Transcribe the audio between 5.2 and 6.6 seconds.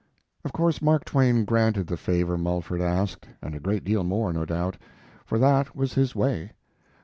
for that was his way.